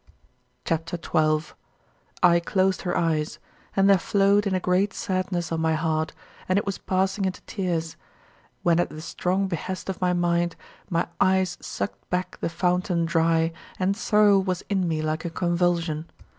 CHAPTER 0.65 0.95
XII 0.97 1.01
29. 1.51 1.53
I 2.23 2.39
closed 2.39 2.81
her 2.81 2.97
eyes; 2.97 3.37
and 3.75 3.87
there 3.87 3.99
flowed 3.99 4.47
in 4.47 4.55
a 4.55 4.59
great 4.59 4.93
sadness 4.95 5.51
on 5.51 5.61
my 5.61 5.75
heart 5.75 6.11
and 6.49 6.57
it 6.57 6.65
was 6.65 6.79
passing 6.79 7.23
into 7.25 7.41
tears, 7.43 7.97
when 8.63 8.79
at 8.79 8.89
the 8.89 8.99
strong 8.99 9.47
behest 9.47 9.89
of 9.89 10.01
my 10.01 10.13
mind 10.13 10.55
my 10.89 11.07
eyes 11.19 11.55
sucked 11.61 12.09
back 12.09 12.39
the 12.39 12.49
fountain 12.49 13.05
dry, 13.05 13.51
and 13.77 13.95
sorrow 13.95 14.39
was 14.39 14.63
in 14.69 14.87
me 14.87 15.03
like 15.03 15.23
a 15.23 15.29
convulsion. 15.29 16.09